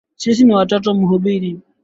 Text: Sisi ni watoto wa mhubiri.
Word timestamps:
Sisi 0.15 0.45
ni 0.45 0.53
watoto 0.53 0.89
wa 0.89 0.95
mhubiri. 0.95 1.57